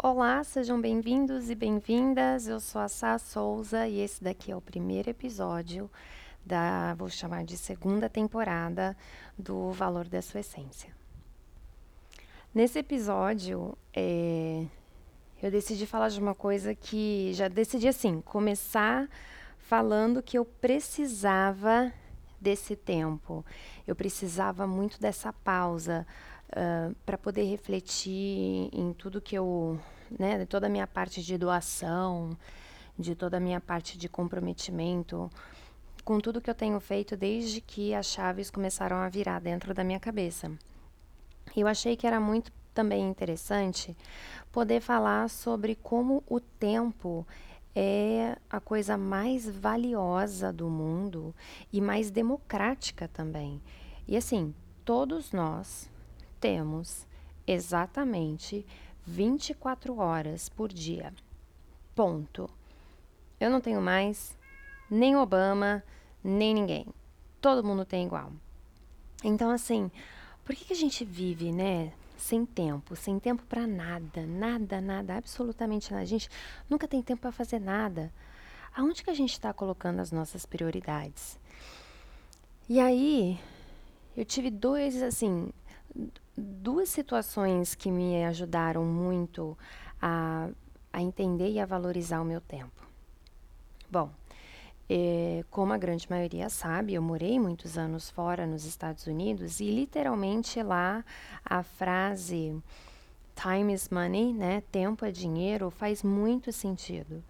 [0.00, 2.48] Olá, sejam bem-vindos e bem-vindas.
[2.48, 5.90] Eu sou a Sá Souza e esse daqui é o primeiro episódio
[6.44, 8.96] da, vou chamar de segunda temporada
[9.38, 10.90] do Valor da Sua Essência.
[12.54, 14.64] Nesse episódio, é,
[15.42, 19.08] eu decidi falar de uma coisa que já decidi assim, começar
[19.58, 21.92] falando que eu precisava
[22.40, 23.44] desse tempo,
[23.86, 26.06] eu precisava muito dessa pausa
[26.50, 29.78] uh, para poder refletir em tudo que eu,
[30.18, 32.36] né, toda a minha parte de doação,
[32.98, 35.30] de toda a minha parte de comprometimento
[36.04, 39.84] com tudo que eu tenho feito desde que as chaves começaram a virar dentro da
[39.84, 40.50] minha cabeça.
[41.54, 43.96] Eu achei que era muito também interessante
[44.52, 47.26] poder falar sobre como o tempo
[47.74, 51.34] é a coisa mais valiosa do mundo
[51.72, 53.60] e mais democrática também.
[54.06, 55.90] E assim, todos nós
[56.38, 57.04] temos
[57.44, 58.64] exatamente
[59.04, 61.12] 24 horas por dia.
[61.96, 62.48] Ponto.
[63.40, 64.38] Eu não tenho mais,
[64.88, 65.82] nem Obama,
[66.22, 66.86] nem ninguém.
[67.40, 68.30] Todo mundo tem igual.
[69.24, 69.90] Então, assim,
[70.44, 71.92] por que, que a gente vive, né?
[72.18, 76.02] Sem tempo, sem tempo para nada, nada, nada, absolutamente nada.
[76.02, 76.28] A gente
[76.68, 78.12] nunca tem tempo para fazer nada.
[78.76, 81.38] Aonde que a gente está colocando as nossas prioridades?
[82.68, 83.38] E aí,
[84.16, 85.50] eu tive dois, assim,
[86.36, 89.56] duas situações que me ajudaram muito
[90.02, 90.48] a,
[90.92, 92.82] a entender e a valorizar o meu tempo.
[93.88, 94.10] Bom,
[94.88, 99.70] é, como a grande maioria sabe, eu morei muitos anos fora nos Estados Unidos e
[99.70, 101.04] literalmente lá
[101.44, 102.56] a frase
[103.34, 104.62] time is money, né?
[104.72, 107.22] Tempo é dinheiro, faz muito sentido,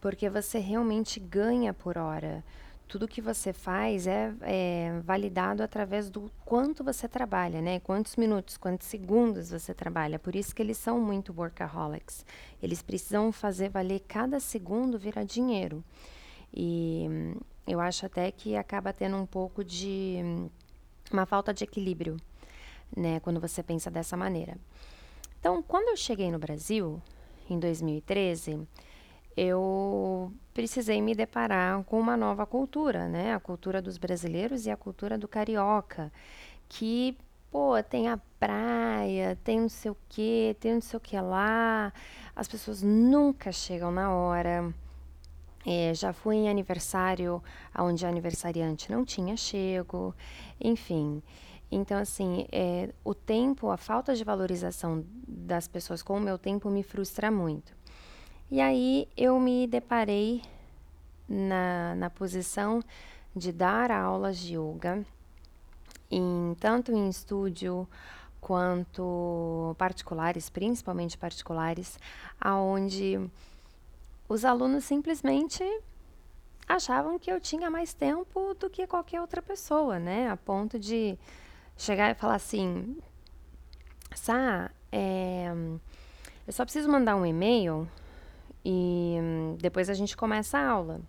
[0.00, 2.44] porque você realmente ganha por hora
[2.88, 7.80] tudo que você faz é, é, validado através do quanto você trabalha, né?
[7.80, 10.18] Quantos minutos, quantos segundos você trabalha.
[10.18, 12.24] Por isso que eles são muito workaholics.
[12.62, 15.84] Eles precisam fazer valer cada segundo virar dinheiro.
[16.52, 17.34] E hum,
[17.66, 20.50] eu acho até que acaba tendo um pouco de hum,
[21.12, 22.16] uma falta de equilíbrio,
[22.96, 23.20] né?
[23.20, 24.56] Quando você pensa dessa maneira.
[25.38, 27.00] Então, quando eu cheguei no Brasil,
[27.48, 28.66] em 2013,
[29.36, 33.34] eu precisei me deparar com uma nova cultura, né?
[33.34, 36.12] A cultura dos brasileiros e a cultura do carioca,
[36.68, 37.16] que,
[37.50, 41.92] pô, tem a praia, tem não sei o que, tem não sei o que lá,
[42.34, 44.74] as pessoas nunca chegam na hora.
[45.70, 47.42] É, já fui em aniversário
[47.78, 50.14] onde a aniversariante não tinha chego,
[50.58, 51.22] enfim.
[51.70, 56.70] Então, assim, é, o tempo, a falta de valorização das pessoas com o meu tempo
[56.70, 57.76] me frustra muito.
[58.50, 60.40] E aí eu me deparei
[61.28, 62.82] na, na posição
[63.36, 65.04] de dar aulas de yoga,
[66.10, 67.86] em, tanto em estúdio
[68.40, 71.98] quanto particulares, principalmente particulares,
[72.40, 73.20] aonde
[74.28, 75.64] os alunos simplesmente
[76.68, 80.28] achavam que eu tinha mais tempo do que qualquer outra pessoa, né?
[80.28, 81.18] A ponto de
[81.76, 82.98] chegar e falar assim,
[84.14, 85.50] Sá, é,
[86.46, 87.88] eu só preciso mandar um e-mail
[88.64, 89.16] e
[89.58, 91.00] depois a gente começa a aula.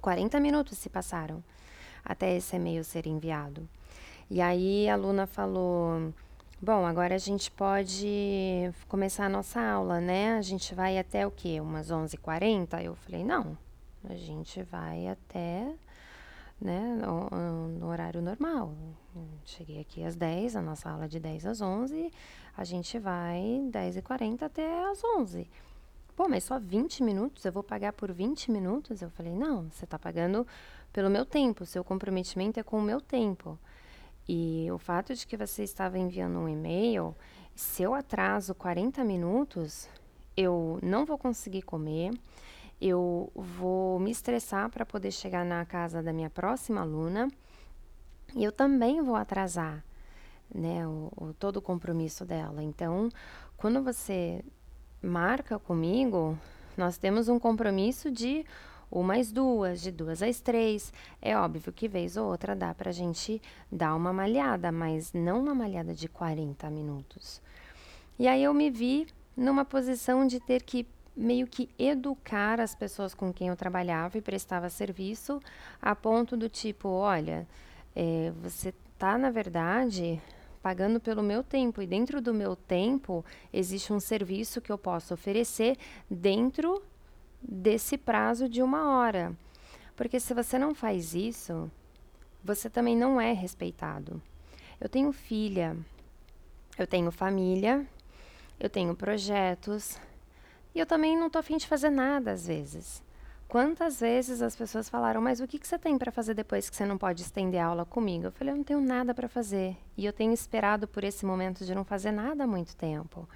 [0.00, 1.42] 40 minutos se passaram
[2.04, 3.68] até esse e-mail ser enviado.
[4.30, 6.12] E aí a aluna falou:
[6.60, 10.36] Bom, agora a gente pode começar a nossa aula, né?
[10.36, 11.60] A gente vai até o quê?
[11.60, 12.82] Umas 11h40?
[12.82, 13.56] Eu falei: Não,
[14.02, 15.72] a gente vai até
[16.60, 18.74] né, no, no, horário normal.
[19.44, 22.12] Cheguei aqui às 10, a nossa aula é de 10 às 11,
[22.56, 23.40] a gente vai
[23.70, 25.48] 10h40 até às 11
[26.16, 27.44] Pô, mas só 20 minutos?
[27.44, 29.00] Eu vou pagar por 20 minutos?
[29.00, 30.44] Eu falei, não, você está pagando
[30.92, 33.56] pelo meu tempo, seu comprometimento é com o meu tempo.
[34.28, 37.16] E o fato de que você estava enviando um e-mail,
[37.54, 39.88] se eu atraso 40 minutos,
[40.36, 42.12] eu não vou conseguir comer,
[42.80, 47.28] eu vou me estressar para poder chegar na casa da minha próxima aluna
[48.36, 49.82] e eu também vou atrasar
[50.54, 52.62] né, o, o todo o compromisso dela.
[52.62, 53.08] Então,
[53.56, 54.44] quando você
[55.02, 56.38] marca comigo,
[56.76, 58.44] nós temos um compromisso de
[58.90, 60.92] uma às duas, de duas às três.
[61.20, 63.40] É óbvio que vez ou outra dá para a gente
[63.70, 67.40] dar uma malhada, mas não uma malhada de 40 minutos.
[68.18, 69.06] E aí eu me vi
[69.36, 70.86] numa posição de ter que
[71.16, 75.40] meio que educar as pessoas com quem eu trabalhava e prestava serviço,
[75.82, 77.46] a ponto do tipo, olha,
[77.94, 80.20] é, você tá na verdade
[80.62, 85.14] pagando pelo meu tempo e dentro do meu tempo existe um serviço que eu posso
[85.14, 85.76] oferecer
[86.10, 86.82] dentro
[87.42, 89.36] desse prazo de uma hora.
[89.96, 91.70] Porque se você não faz isso,
[92.42, 94.22] você também não é respeitado.
[94.80, 95.76] Eu tenho filha,
[96.78, 97.86] eu tenho família,
[98.60, 99.98] eu tenho projetos
[100.74, 103.02] e eu também não tô afim de fazer nada às vezes.
[103.48, 106.76] Quantas vezes as pessoas falaram, mas o que, que você tem para fazer depois que
[106.76, 108.26] você não pode estender a aula comigo?
[108.26, 109.74] Eu falei, eu não tenho nada para fazer.
[109.96, 113.26] E eu tenho esperado por esse momento de não fazer nada há muito tempo.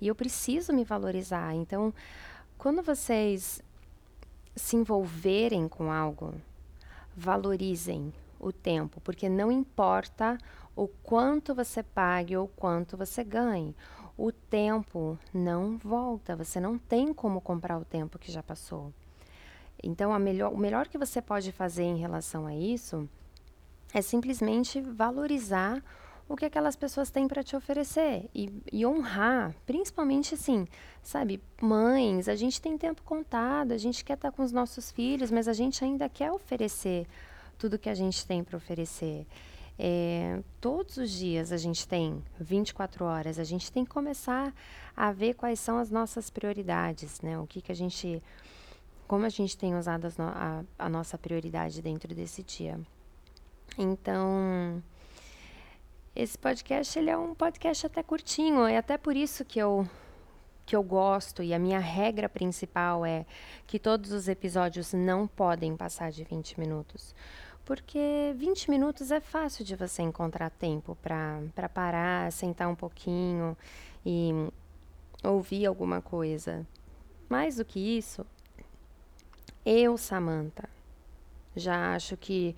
[0.00, 1.54] E eu preciso me valorizar.
[1.54, 1.94] Então,
[2.58, 3.62] quando vocês
[4.56, 6.34] se envolverem com algo,
[7.16, 10.38] valorizem o tempo, porque não importa
[10.76, 13.74] o quanto você pague ou quanto você ganhe.
[14.16, 18.92] O tempo não volta, você não tem como comprar o tempo que já passou.
[19.82, 23.08] Então, melhor, o melhor que você pode fazer em relação a isso
[23.92, 25.82] é simplesmente valorizar o
[26.36, 30.66] que aquelas pessoas têm para te oferecer e, e, honrar, principalmente assim,
[31.02, 34.90] sabe, mães, a gente tem tempo contado, a gente quer estar tá com os nossos
[34.90, 37.06] filhos, mas a gente ainda quer oferecer
[37.58, 39.26] tudo que a gente tem para oferecer.
[39.78, 44.54] É, todos os dias a gente tem 24 horas, a gente tem que começar
[44.96, 47.38] a ver quais são as nossas prioridades, né?
[47.38, 48.22] O que, que a gente
[49.06, 52.80] como a gente tem usado no a, a nossa prioridade dentro desse dia.
[53.76, 54.82] Então,
[56.14, 59.88] esse podcast ele é um podcast até curtinho, é até por isso que eu
[60.66, 63.26] que eu gosto e a minha regra principal é
[63.66, 67.14] que todos os episódios não podem passar de 20 minutos.
[67.66, 73.56] Porque 20 minutos é fácil de você encontrar tempo para parar, sentar um pouquinho
[74.06, 74.32] e
[75.22, 76.66] ouvir alguma coisa.
[77.28, 78.24] Mais do que isso,
[79.64, 80.68] eu, Samantha,
[81.56, 82.54] já acho que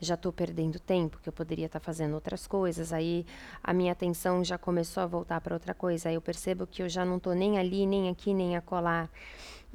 [0.00, 2.92] já estou perdendo tempo, que eu poderia estar tá fazendo outras coisas.
[2.92, 3.26] Aí
[3.62, 6.08] a minha atenção já começou a voltar para outra coisa.
[6.08, 9.08] Aí eu percebo que eu já não estou nem ali, nem aqui, nem acolá.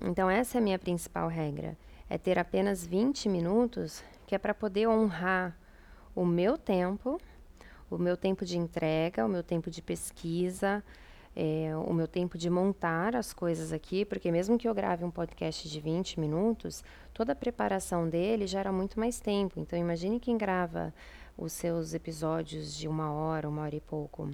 [0.01, 1.77] Então essa é a minha principal regra,
[2.09, 5.55] é ter apenas 20 minutos, que é para poder honrar
[6.15, 7.19] o meu tempo,
[7.89, 10.83] o meu tempo de entrega, o meu tempo de pesquisa,
[11.35, 15.11] é, o meu tempo de montar as coisas aqui, porque mesmo que eu grave um
[15.11, 16.83] podcast de 20 minutos,
[17.13, 19.59] toda a preparação dele gera muito mais tempo.
[19.59, 20.93] Então, imagine quem grava
[21.37, 24.29] os seus episódios de uma hora, uma hora e pouco.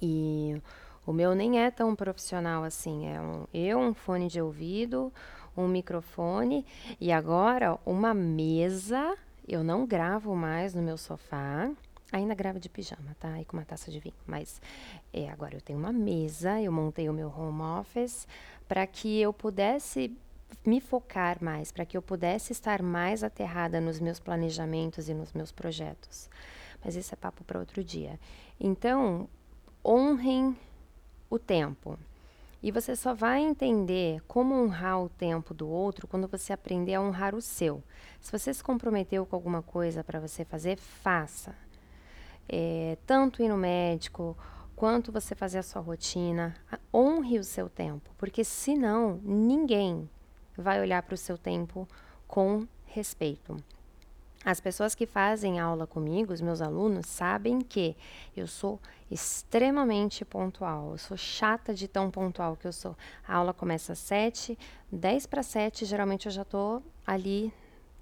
[0.00, 0.60] E
[1.06, 3.08] o meu nem é tão profissional assim.
[3.08, 5.12] É um, eu, um fone de ouvido,
[5.56, 6.64] um microfone
[7.00, 9.16] e agora uma mesa.
[9.48, 11.70] Eu não gravo mais no meu sofá.
[12.12, 13.40] Ainda gravo de pijama, tá?
[13.40, 14.14] E com uma taça de vinho.
[14.26, 14.60] Mas
[15.12, 18.28] é, agora eu tenho uma mesa, eu montei o meu home office
[18.68, 20.16] para que eu pudesse
[20.64, 25.32] me focar mais, para que eu pudesse estar mais aterrada nos meus planejamentos e nos
[25.32, 26.30] meus projetos.
[26.84, 28.20] Mas esse é papo para outro dia.
[28.58, 29.28] Então,
[29.84, 30.56] honrem
[31.28, 31.98] o tempo.
[32.62, 37.00] E você só vai entender como honrar o tempo do outro quando você aprender a
[37.00, 37.82] honrar o seu.
[38.20, 41.54] Se você se comprometeu com alguma coisa para você fazer, faça
[42.48, 44.36] é, tanto ir no médico
[44.74, 46.54] quanto você fazer a sua rotina,
[46.92, 50.08] honre o seu tempo, porque senão ninguém
[50.56, 51.88] vai olhar para o seu tempo
[52.26, 53.56] com respeito.
[54.44, 57.96] As pessoas que fazem aula comigo, os meus alunos, sabem que
[58.36, 58.78] eu sou
[59.10, 60.92] extremamente pontual.
[60.92, 62.96] Eu sou chata de tão pontual que eu sou.
[63.26, 64.56] A aula começa às 7,
[64.92, 67.52] 10 para 7, geralmente eu já estou ali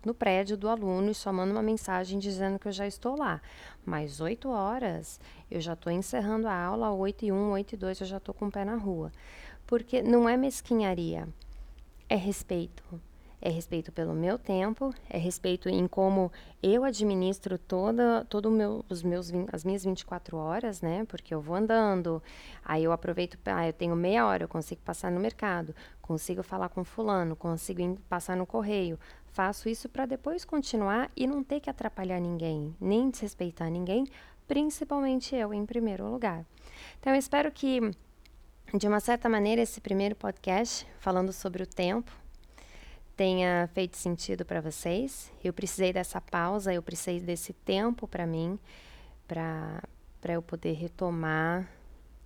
[0.07, 3.41] no prédio do aluno e só mando uma mensagem dizendo que eu já estou lá.
[3.85, 5.21] Mais 8 horas,
[5.51, 8.35] eu já estou encerrando a aula, 8 e 1, 8 e 2, eu já estou
[8.35, 9.13] com o pé na rua.
[9.67, 11.29] Porque não é mesquinharia,
[12.09, 12.83] é respeito.
[13.47, 16.33] É respeito pelo meu tempo, é respeito em como
[16.63, 21.05] eu administro toda, todo meu, os meus, as minhas 24 horas, né?
[21.05, 22.23] Porque eu vou andando,
[22.65, 26.71] aí eu aproveito, ah, eu tenho meia hora, eu consigo passar no mercado, consigo falar
[26.71, 28.99] com fulano, consigo passar no correio,
[29.35, 34.07] Faço isso para depois continuar e não ter que atrapalhar ninguém, nem desrespeitar ninguém,
[34.47, 36.47] principalmente eu em primeiro lugar.
[37.01, 37.81] Então, eu espero que,
[38.73, 42.13] de uma certa maneira, esse primeiro podcast falando sobre o tempo
[43.17, 45.33] tenha feito sentido para vocês.
[45.43, 48.57] Eu precisei dessa pausa, eu precisei desse tempo para mim,
[49.27, 49.83] para
[50.29, 51.69] eu poder retomar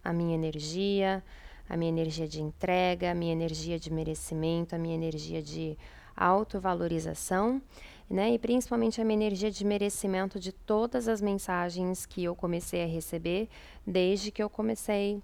[0.05, 1.25] a minha energia,
[1.69, 5.77] a minha energia de entrega, a minha energia de merecimento, a minha energia de
[6.17, 7.63] autovalorização,
[8.11, 8.33] né?
[8.33, 12.87] E principalmente a minha energia de merecimento de todas as mensagens que eu comecei a
[12.87, 13.49] receber
[13.87, 15.23] desde que eu comecei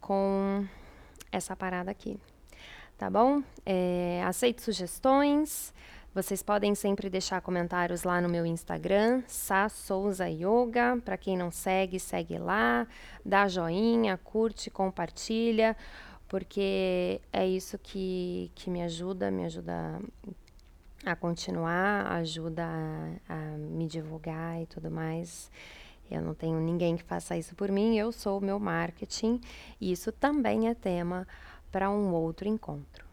[0.00, 0.66] com
[1.30, 2.18] essa parada aqui.
[2.98, 3.42] Tá bom?
[3.64, 5.72] É, aceito sugestões.
[6.14, 11.00] Vocês podem sempre deixar comentários lá no meu Instagram, Sa Souza Yoga.
[11.02, 12.86] Para quem não segue, segue lá,
[13.24, 15.74] dá joinha, curte, compartilha
[16.32, 20.00] porque é isso que, que me ajuda, me ajuda
[21.04, 22.64] a continuar, ajuda
[23.28, 25.50] a, a me divulgar e tudo mais.
[26.10, 29.42] Eu não tenho ninguém que faça isso por mim, eu sou o meu marketing,
[29.78, 31.28] e isso também é tema
[31.70, 33.11] para um outro encontro.